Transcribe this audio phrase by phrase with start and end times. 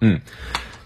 [0.00, 0.20] 嗯。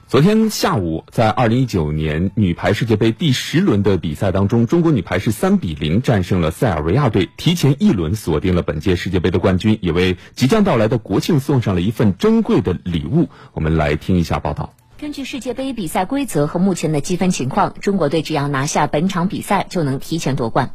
[0.07, 13.29] 昨天下午，在二零一九年女排世界杯第十轮的比赛当中，中国女排是三比零战胜了塞尔维亚队，提前一轮锁定了本届世界杯的冠军，也为即将到来的国庆送上了一份珍贵的礼物。
[13.55, 14.73] 我们来听一下报道。
[15.01, 20.71] 根据世界杯比赛规则和目前的积分情况，中国队只要拿下本场比赛就能提前夺冠。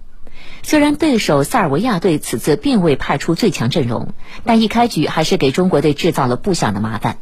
[0.64, 4.10] 虽然对手塞尔维亚队此次并未派出最强阵容，
[4.44, 7.20] 但一开局还是给中国队制造了不小的麻烦。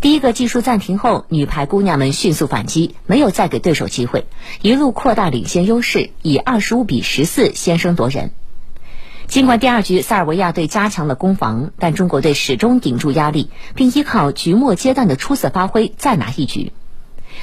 [0.00, 4.24] 第一个技术暂停后，女排姑娘们迅速反击，没有再给对手机会，
[4.62, 8.30] 一路扩大领先优势，以二十五比十四先声夺人。
[9.26, 16.72] 尽管第二局塞尔维亚队加强了攻防，但中国队始终顶住压力，并依靠局末阶段的出色发挥再拿一局。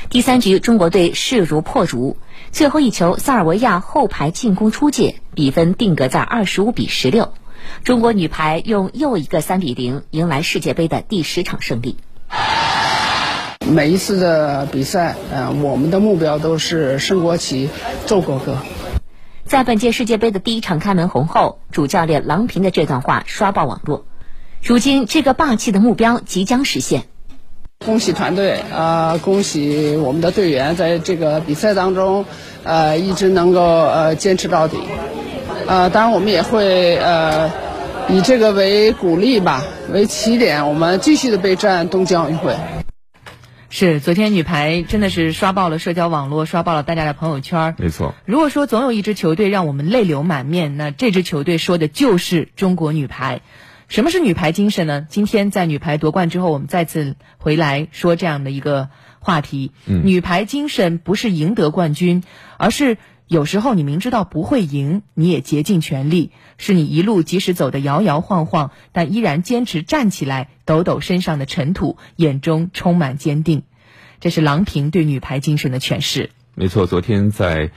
[0.09, 2.17] 第三局中国队势如破竹，
[2.51, 7.33] 最后一球塞尔维亚后排进攻出界，比分定格在二十五比十六。
[7.83, 11.97] 中国女排用又一个三比零迎来世界杯的第十场胜利。
[13.69, 17.69] 每一次的比赛，呃，我们的目标都是升国旗、
[18.05, 18.57] 奏国歌。
[19.45, 24.05] 在本届世界杯的第一场开门红后，主教练郎平的这段话刷爆网络。
[24.63, 27.03] 如今，这个霸气的目标即将实现。
[27.85, 29.19] 恭喜团队啊！
[29.23, 32.25] 恭喜我们的队员，在这个比赛当中，
[32.63, 34.77] 呃，一直能够呃坚持到底。
[35.67, 37.51] 呃，当然我们也会呃
[38.09, 42.55] 以这个为鼓励吧，为起点，我们继续的备战东京奥运会。
[43.69, 47.75] 是，昨天女排真的是刷爆了社交网络，刷爆了大家的朋友圈。
[47.77, 48.15] 没错。
[48.25, 53.41] 如果说总有一支球队让我们泪流满面，那这支球队说的就是中国女排。
[53.89, 55.05] 什么是女排精神呢？
[55.09, 59.71] 今天在女排夺冠之后，我们再次回来说这样的一个话题。
[59.85, 60.01] 嗯。
[60.05, 62.23] 女排精神不是赢得冠军，
[62.57, 62.97] 而是。
[63.27, 73.63] 有时候你明知道不会赢，你也竭尽全力，是你一路即使走得摇摇晃晃，但依然坚持站起来，抖抖身上的尘土，眼中充满坚定。
[74.21, 76.29] 这是郎平对女排精神的诠释。
[76.55, 77.71] 没错，昨天在，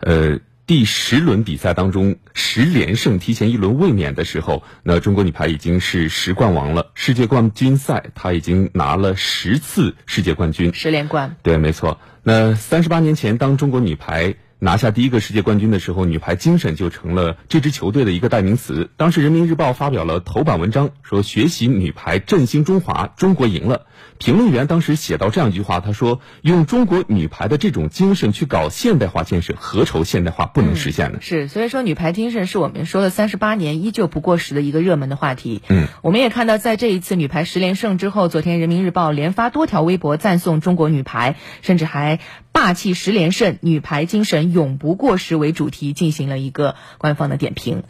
[0.00, 6.90] 呃第十轮比赛当中十连胜提前一轮卫冕的时候，那中国女排已经是十冠王了。
[6.94, 11.34] 世界冠军赛，她已经拿了十次世界冠军，十连冠。
[11.42, 11.98] 对，没错。
[12.22, 14.34] 那三十八年前，当中国女排。
[14.62, 18.90] 拿下第一个世界冠军的时候，女排精神就成了这支球队的一个代名词。
[18.96, 23.86] 当时人民日报发表了头版文章，说学习女排振兴中华，中国赢了。
[24.18, 35.60] 评论员当时写到这样一句话，他说：“用中国女排的这种精神去搞现代化建设，何愁现代化不能实现呢？”是，所以说女排精神是我们说了三十八年依旧不过时的一个热门的话题。
[35.70, 42.20] 嗯，我们也看到，在这一次女排十连胜之后，昨天人民日报连发多条微博赞颂中国女排，甚至还
[42.52, 47.82] 霸气十连胜，女排精神永不过时为主题进行了一个官方的点评。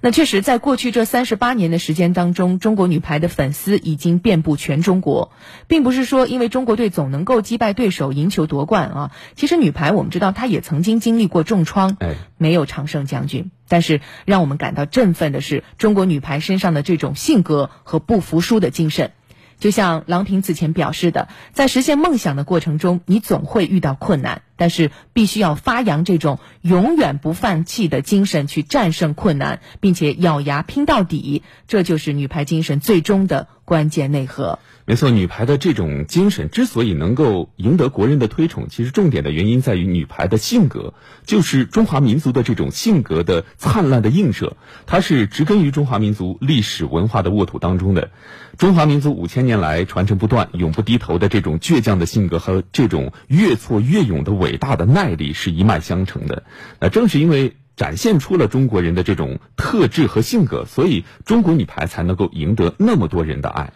[0.00, 5.32] 那确实，在过去这三十八年的时间当中，中国女排的粉丝已经遍布全中国，
[5.68, 9.10] 并不是说因为中国队总能够击败对手、赢球夺冠啊。
[9.34, 11.96] 其实女排我们知道，她也曾经经历过重创，
[12.38, 13.50] 没有常胜将军。
[13.68, 19.12] 但是让我们感到振奋的是，中国女排身上的这种性格和不服输的精神。
[19.58, 31.42] 就像郎平此前表示的，在实现梦想的过程中，你总会遇到困难，但是必须要发扬这种永远不放弃的精神，去战胜困难，并且咬牙拼到底。
[31.66, 34.58] 这就是女排精神最终的关键内核。
[34.88, 40.94] 没错，女排的这种精神之所以能够赢得国人的推崇，其实重点的原因在于女排的性格，
[41.24, 44.56] 就是中华民族的这种性格的灿烂的映射。
[44.86, 48.12] 它是植根于中华民族历史文化的沃土当中的。
[48.58, 56.44] 中华民族五千年来传承不断、永不低头的这种倔强的性格和这种越挫越勇的伟伟大的耐力是一脉相承的。
[56.78, 63.72] 那正是因为展现出了中国人的这种特质和性格，所以中国女排才能够赢得那么多人的爱。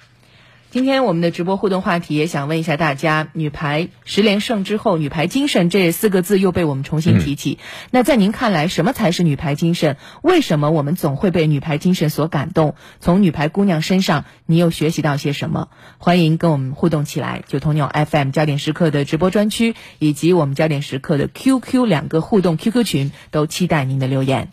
[0.70, 7.58] 今天我们的直播互动话题也想问一下大家：女排十连胜之后，女排精神这四个字又被我们重新提起。
[7.90, 9.96] 那在您看来，什么才是女排精神？
[10.22, 12.76] 为什么我们总会被女排精神所感动？
[13.00, 15.70] 从女排姑娘身上，你又学习到些什么？
[15.98, 17.42] 欢迎跟我们互动起来。
[17.48, 24.50] 九头鸟 FM 焦点时刻的直播专区以及我们焦点时刻的 QQ 两个互动 QQ 群，都期待您的留言。